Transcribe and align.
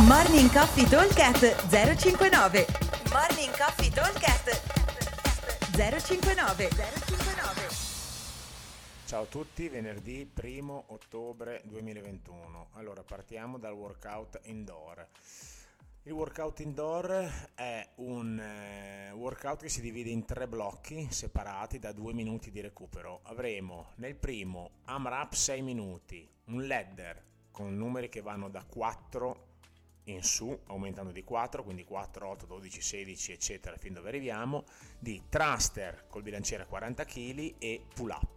Morning 0.00 0.50
Coffee 0.50 0.88
Talkcast 0.88 1.68
059 1.68 2.66
Morning 3.12 3.54
Coffee 3.54 3.90
Talkcast 3.90 4.48
059 5.76 6.68
059 6.70 7.68
Ciao 9.04 9.22
a 9.22 9.26
tutti, 9.26 9.68
venerdì 9.68 10.32
1 10.34 10.84
ottobre 10.86 11.60
2021. 11.66 12.68
Allora 12.72 13.02
partiamo 13.02 13.58
dal 13.58 13.74
workout 13.74 14.40
indoor. 14.44 15.06
Il 16.04 16.12
workout 16.12 16.60
indoor 16.60 17.30
è 17.54 17.86
un 17.96 18.40
eh, 18.40 19.10
workout 19.12 19.60
che 19.60 19.68
si 19.68 19.82
divide 19.82 20.08
in 20.08 20.24
tre 20.24 20.48
blocchi 20.48 21.06
separati 21.10 21.78
da 21.78 21.92
due 21.92 22.14
minuti 22.14 22.50
di 22.50 22.62
recupero. 22.62 23.20
Avremo 23.24 23.92
nel 23.96 24.14
primo 24.14 24.70
AMRAP 24.86 25.34
6 25.34 25.60
minuti, 25.60 26.26
un 26.46 26.66
ladder 26.66 27.22
con 27.50 27.76
numeri 27.76 28.08
che 28.08 28.22
vanno 28.22 28.48
da 28.48 28.64
4 28.64 29.50
in 30.04 30.22
su, 30.22 30.58
aumentando 30.66 31.12
di 31.12 31.22
4, 31.22 31.62
quindi 31.62 31.84
4, 31.84 32.28
8, 32.28 32.46
12, 32.46 32.80
16, 32.80 33.32
eccetera, 33.32 33.76
fin 33.76 33.92
dove 33.92 34.08
arriviamo, 34.08 34.64
di 34.98 35.22
thruster 35.28 36.06
col 36.08 36.22
bilanciere 36.22 36.64
a 36.64 36.66
40 36.66 37.04
kg 37.04 37.54
e 37.58 37.84
pull 37.94 38.10
up. 38.10 38.31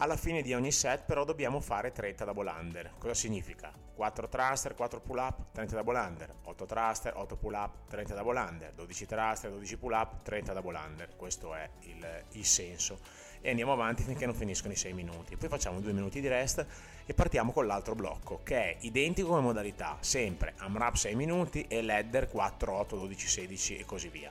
Alla 0.00 0.16
fine 0.16 0.42
di 0.42 0.54
ogni 0.54 0.70
set 0.70 1.02
però 1.06 1.24
dobbiamo 1.24 1.58
fare 1.58 1.90
30 1.90 2.24
double 2.24 2.48
under. 2.50 2.92
Cosa 2.98 3.14
significa? 3.14 3.72
4 3.94 4.28
thruster, 4.28 4.74
4 4.76 5.00
pull 5.00 5.18
up, 5.18 5.46
30 5.50 5.74
double 5.74 5.98
under, 5.98 6.34
8 6.44 6.66
thruster, 6.66 7.16
8 7.16 7.36
pull 7.36 7.54
up, 7.54 7.88
30 7.88 8.14
double 8.14 8.38
under, 8.38 8.72
12 8.74 9.06
thruster, 9.06 9.50
12 9.50 9.76
pull 9.76 9.92
up, 9.92 10.22
30 10.22 10.52
double 10.52 10.78
under. 10.78 11.16
Questo 11.16 11.52
è 11.52 11.68
il, 11.80 12.24
il 12.30 12.44
senso. 12.44 13.00
E 13.40 13.50
andiamo 13.50 13.72
avanti 13.72 14.04
finché 14.04 14.24
non 14.24 14.36
finiscono 14.36 14.72
i 14.72 14.76
6 14.76 14.92
minuti. 14.92 15.36
Poi 15.36 15.48
facciamo 15.48 15.80
2 15.80 15.92
minuti 15.92 16.20
di 16.20 16.28
rest 16.28 16.64
e 17.04 17.12
partiamo 17.12 17.50
con 17.50 17.66
l'altro 17.66 17.96
blocco 17.96 18.40
che 18.44 18.56
è 18.56 18.76
identico 18.82 19.30
come 19.30 19.40
modalità, 19.40 19.96
sempre 19.98 20.54
AMRAP 20.58 20.94
6 20.94 21.14
minuti 21.16 21.66
e 21.66 21.82
ladder 21.82 22.28
4, 22.28 22.72
8, 22.72 22.96
12, 22.96 23.26
16 23.26 23.76
e 23.78 23.84
così 23.84 24.08
via. 24.10 24.30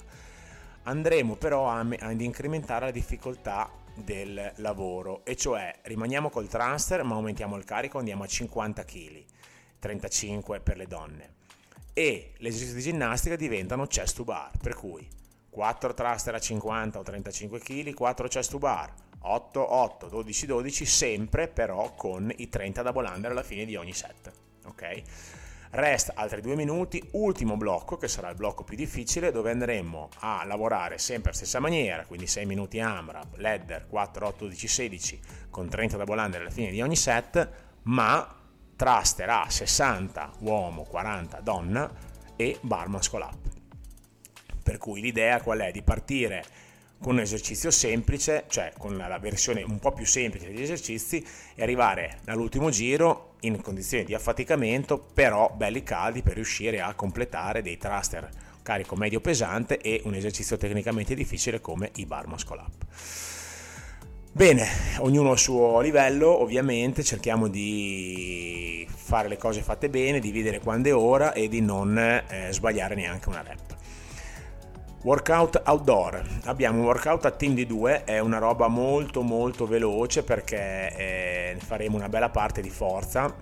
Andremo 0.84 1.36
però 1.36 1.70
ad 1.70 2.22
incrementare 2.22 2.86
la 2.86 2.92
difficoltà 2.92 3.70
del 4.04 4.54
lavoro 4.58 5.26
e 5.26 5.36
cioè 5.36 5.80
rimaniamo 5.84 6.30
col 6.30 6.48
transfer 6.48 7.04
ma 7.04 7.16
aumentiamo 7.16 7.56
il 7.56 7.64
carico 7.66 7.98
andiamo 7.98 8.24
a 8.24 8.28
50 8.28 8.84
kg 8.86 9.24
35 9.80 10.60
per 10.60 10.78
le 10.78 10.88
donne. 10.88 11.36
E 11.94 12.34
le 12.38 12.48
esercizi 12.50 12.76
di 12.76 12.82
ginnastica 12.82 13.36
diventano 13.36 13.88
chest 13.88 14.16
to 14.16 14.24
bar 14.24 14.52
per 14.62 14.76
cui 14.76 15.08
4 15.50 15.94
thruster 15.94 16.36
a 16.36 16.40
50 16.40 17.00
o 17.00 17.04
35 17.04 17.60
kg 17.60 17.94
4 17.94 18.28
chest 18.28 18.52
to 18.52 18.60
bar 18.60 18.94
8 19.22 19.74
8 19.74 20.08
12 20.08 20.46
12 20.46 20.86
sempre 20.86 21.48
però 21.48 21.96
con 21.96 22.32
i 22.36 22.48
30 22.50 22.84
double 22.84 23.10
under 23.10 23.32
alla 23.32 23.42
fine 23.42 23.66
di 23.66 23.76
ogni 23.76 23.94
set 23.94 24.32
ok 24.66 25.02
Rest 25.78 26.12
altri 26.16 26.42
due 26.42 26.56
minuti, 26.56 27.08
ultimo 27.12 27.56
blocco 27.56 27.98
che 27.98 28.08
sarà 28.08 28.30
il 28.30 28.36
blocco 28.36 28.64
più 28.64 28.76
difficile 28.76 29.32
dove 29.32 29.52
andremo 29.52 30.10
a 30.22 30.44
lavorare 30.44 30.98
sempre 30.98 31.30
alla 31.30 31.38
stessa 31.38 31.60
maniera, 31.60 32.04
quindi 32.08 32.26
6 32.26 32.48
minuti 32.48 32.80
AMRAP, 32.80 33.38
ladder 33.38 33.86
4, 33.88 34.26
8, 34.26 34.46
12, 34.46 34.68
16 34.68 35.20
con 35.52 35.70
30 35.70 35.98
double 35.98 36.20
under 36.20 36.42
alla 36.42 36.50
fine 36.50 36.72
di 36.72 36.82
ogni 36.82 36.96
set, 36.96 37.48
ma 37.84 38.28
thruster 38.76 39.30
a 39.30 39.46
60 39.48 40.32
uomo, 40.40 40.82
40 40.82 41.42
donna 41.42 41.88
e 42.36 42.58
bar 42.62 42.90
muscle 42.90 43.22
up. 43.22 43.38
Per 44.64 44.80
cui 44.80 45.00
l'idea 45.00 45.40
qual 45.42 45.60
è? 45.60 45.70
Di 45.70 45.84
partire 45.84 46.44
con 47.00 47.14
un 47.14 47.20
esercizio 47.20 47.70
semplice, 47.70 48.46
cioè 48.48 48.74
con 48.80 48.98
la 48.98 49.20
versione 49.20 49.62
un 49.62 49.78
po' 49.78 49.92
più 49.92 50.08
semplice 50.08 50.48
degli 50.48 50.64
esercizi 50.64 51.24
e 51.54 51.62
arrivare 51.62 52.22
all'ultimo 52.26 52.72
giro 52.72 53.27
in 53.42 53.62
condizioni 53.62 54.04
di 54.04 54.14
affaticamento, 54.14 54.98
però 55.14 55.54
belli 55.56 55.84
caldi 55.84 56.22
per 56.22 56.36
riuscire 56.36 56.82
a 56.82 56.94
completare 56.94 57.62
dei 57.62 57.78
thruster 57.78 58.30
carico 58.68 58.98
medio 58.98 59.22
pesante 59.22 59.78
e 59.78 60.02
un 60.04 60.14
esercizio 60.14 60.58
tecnicamente 60.58 61.16
difficile 61.16 61.62
come 61.62 61.92
i 61.96 62.06
bar 62.06 62.28
muscle 62.28 62.60
up. 62.60 62.86
Bene, 64.34 64.68
ognuno 65.00 65.32
al 65.32 65.40
suo 65.40 65.80
livello, 65.80 66.42
ovviamente 66.42 67.02
cerchiamo 67.02 67.48
di 67.48 68.86
fare 68.94 69.30
le 69.30 69.38
cose 69.38 69.62
fatte 69.62 69.90
bene, 69.90 70.20
dividere 70.20 70.60
quando 70.60 70.90
è 70.90 70.94
ora 70.94 71.32
e 71.32 71.48
di 71.48 71.62
non 71.62 71.98
eh, 71.98 72.50
sbagliare 72.52 72.94
neanche 72.94 73.30
una 73.30 73.42
rep. 73.42 73.77
Workout 75.08 75.62
outdoor. 75.64 76.22
Abbiamo 76.48 76.80
un 76.80 76.84
workout 76.84 77.24
a 77.24 77.32
team 77.32 77.54
di 77.54 77.66
due, 77.66 78.04
è 78.04 78.20
una 78.20 78.40
roba 78.40 78.68
molto 78.68 79.22
molto 79.22 79.66
veloce 79.66 80.22
perché 80.22 80.94
eh, 80.98 81.58
faremo 81.66 81.96
una 81.96 82.10
bella 82.10 82.28
parte 82.28 82.60
di 82.62 82.70
forza 82.70 83.34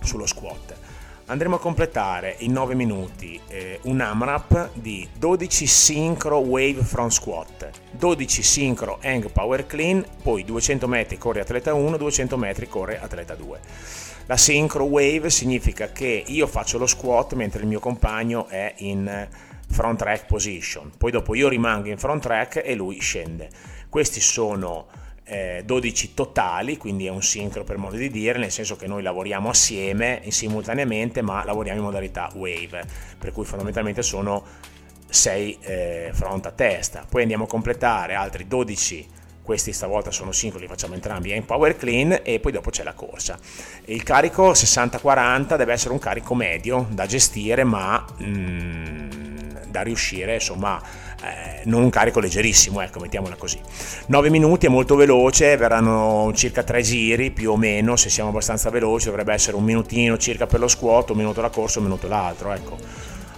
sullo 0.00 0.26
squat. 0.26 0.76
Andremo 1.24 1.56
a 1.56 1.58
completare 1.58 2.36
in 2.38 2.52
9 2.52 2.76
minuti 2.76 3.40
eh, 3.48 3.80
un 3.82 4.00
AMRAP 4.00 4.74
di 4.74 5.08
12 5.18 5.66
sincro 5.66 6.36
wave 6.36 6.84
front 6.84 7.10
squat, 7.10 7.68
12 7.90 8.42
sincro 8.44 9.00
hang 9.02 9.28
power 9.32 9.66
clean, 9.66 10.06
poi 10.22 10.44
200 10.44 10.86
metri 10.86 11.18
corre 11.18 11.40
atleta 11.40 11.74
1, 11.74 11.96
200 11.96 12.36
metri 12.36 12.68
corre 12.68 13.00
atleta 13.00 13.34
2. 13.34 13.58
La 14.26 14.36
sincro 14.36 14.84
wave 14.84 15.30
significa 15.30 15.90
che 15.90 16.22
io 16.24 16.46
faccio 16.46 16.78
lo 16.78 16.86
squat 16.86 17.32
mentre 17.32 17.62
il 17.62 17.66
mio 17.66 17.80
compagno 17.80 18.46
è 18.46 18.72
in 18.78 19.28
front 19.68 19.98
track 19.98 20.26
position, 20.26 20.90
poi 20.96 21.10
dopo 21.10 21.34
io 21.34 21.48
rimango 21.48 21.88
in 21.88 21.98
front 21.98 22.22
track 22.22 22.62
e 22.64 22.74
lui 22.74 23.00
scende. 23.00 23.48
Questi 23.88 24.20
sono 24.20 24.86
eh, 25.24 25.62
12 25.64 26.14
totali, 26.14 26.76
quindi 26.76 27.06
è 27.06 27.10
un 27.10 27.22
sincro 27.22 27.64
per 27.64 27.76
modo 27.76 27.96
di 27.96 28.10
dire, 28.10 28.38
nel 28.38 28.50
senso 28.50 28.76
che 28.76 28.86
noi 28.86 29.02
lavoriamo 29.02 29.48
assieme 29.48 30.22
simultaneamente, 30.28 31.22
ma 31.22 31.44
lavoriamo 31.44 31.78
in 31.78 31.84
modalità 31.84 32.30
wave, 32.34 32.84
per 33.18 33.32
cui 33.32 33.44
fondamentalmente 33.44 34.02
sono 34.02 34.44
6 35.08 35.58
eh, 35.60 36.10
front 36.12 36.46
a 36.46 36.52
testa. 36.52 37.04
Poi 37.08 37.22
andiamo 37.22 37.44
a 37.44 37.48
completare 37.48 38.14
altri 38.14 38.46
12 38.46 39.14
questi 39.46 39.72
stavolta 39.72 40.10
sono 40.10 40.32
sincroni, 40.32 40.64
li 40.64 40.70
facciamo 40.70 40.94
entrambi 40.94 41.32
in 41.32 41.44
power 41.44 41.76
clean 41.76 42.18
e 42.24 42.40
poi 42.40 42.50
dopo 42.50 42.70
c'è 42.70 42.82
la 42.82 42.94
corsa. 42.94 43.38
Il 43.84 44.02
carico 44.02 44.50
60-40 44.50 45.56
deve 45.56 45.72
essere 45.72 45.92
un 45.92 46.00
carico 46.00 46.34
medio 46.34 46.88
da 46.90 47.06
gestire, 47.06 47.62
ma 47.62 48.04
mm, 48.20 48.95
da 49.76 49.82
riuscire, 49.82 50.34
insomma, 50.34 50.80
eh, 51.22 51.60
non 51.64 51.82
un 51.82 51.90
carico 51.90 52.20
leggerissimo, 52.20 52.80
ecco, 52.80 52.98
mettiamola 53.00 53.36
così. 53.36 53.60
9 54.06 54.30
minuti 54.30 54.66
è 54.66 54.68
molto 54.68 54.96
veloce, 54.96 55.56
verranno 55.56 56.32
circa 56.34 56.62
3 56.62 56.82
giri 56.82 57.30
più 57.30 57.52
o 57.52 57.56
meno, 57.56 57.96
se 57.96 58.08
siamo 58.08 58.30
abbastanza 58.30 58.70
veloci 58.70 59.06
dovrebbe 59.06 59.34
essere 59.34 59.56
un 59.56 59.64
minutino 59.64 60.16
circa 60.16 60.46
per 60.46 60.60
lo 60.60 60.68
squat, 60.68 61.10
un 61.10 61.18
minuto 61.18 61.40
la 61.40 61.50
corsa, 61.50 61.78
un 61.78 61.84
minuto 61.84 62.08
l'altro, 62.08 62.52
ecco, 62.52 62.76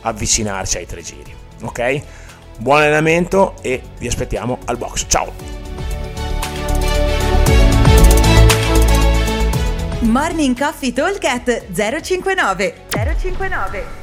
avvicinarci 0.02 0.76
ai 0.76 0.86
3 0.86 1.02
giri, 1.02 1.34
ok? 1.62 2.02
Buon 2.58 2.80
allenamento 2.80 3.54
e 3.62 3.82
vi 3.98 4.06
aspettiamo 4.06 4.58
al 4.64 4.76
box. 4.76 5.06
Ciao! 5.08 5.32
Morning 10.00 10.56
Coffee 10.56 10.92
Talk 10.92 11.20
059 11.72 12.74
059 12.88 13.97